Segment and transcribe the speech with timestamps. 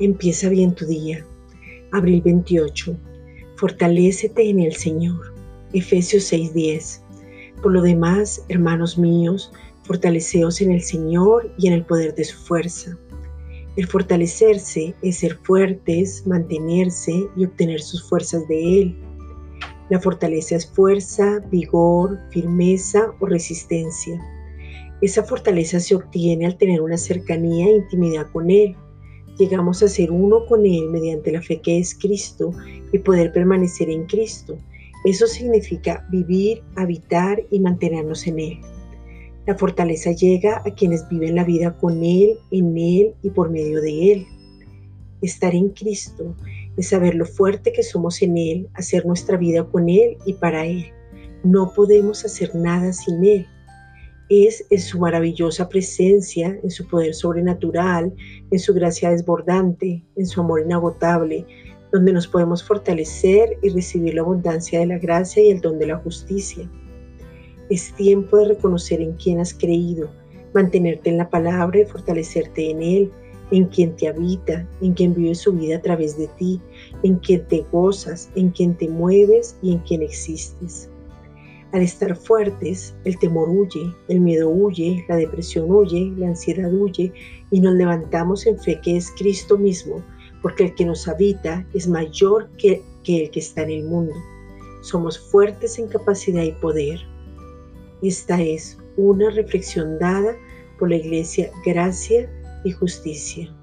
[0.00, 1.26] Empieza bien tu día.
[1.90, 2.96] Abril 28.
[3.56, 5.34] Fortalécete en el Señor.
[5.72, 7.02] Efesios 6:10.
[7.60, 9.50] Por lo demás, hermanos míos,
[9.82, 12.96] fortaleceos en el Señor y en el poder de su fuerza.
[13.74, 18.96] El fortalecerse es ser fuertes, mantenerse y obtener sus fuerzas de Él.
[19.90, 24.16] La fortaleza es fuerza, vigor, firmeza o resistencia.
[25.02, 28.76] Esa fortaleza se obtiene al tener una cercanía e intimidad con Él
[29.38, 32.52] llegamos a ser uno con Él mediante la fe que es Cristo
[32.92, 34.58] y poder permanecer en Cristo.
[35.04, 38.58] Eso significa vivir, habitar y mantenernos en Él.
[39.46, 43.80] La fortaleza llega a quienes viven la vida con Él, en Él y por medio
[43.80, 44.26] de Él.
[45.22, 46.36] Estar en Cristo
[46.76, 50.66] es saber lo fuerte que somos en Él, hacer nuestra vida con Él y para
[50.66, 50.86] Él.
[51.44, 53.46] No podemos hacer nada sin Él
[54.28, 58.12] es en su maravillosa presencia, en su poder sobrenatural,
[58.50, 61.46] en su gracia desbordante, en su amor inagotable,
[61.92, 65.86] donde nos podemos fortalecer y recibir la abundancia de la gracia y el don de
[65.86, 66.70] la justicia.
[67.70, 70.10] Es tiempo de reconocer en quién has creído,
[70.54, 73.12] mantenerte en la palabra y fortalecerte en Él,
[73.50, 76.60] en quien te habita, en quien vive su vida a través de ti,
[77.02, 80.90] en quien te gozas, en quien te mueves y en quien existes.
[81.72, 87.12] Al estar fuertes, el temor huye, el miedo huye, la depresión huye, la ansiedad huye
[87.50, 90.02] y nos levantamos en fe que es Cristo mismo,
[90.40, 94.14] porque el que nos habita es mayor que, el que está en el mundo.
[94.80, 97.00] Somos fuertes en capacidad y poder.
[98.00, 100.34] Esta es una reflexión dada
[100.78, 102.30] por la Iglesia Gracia
[102.64, 103.54] y Justicia.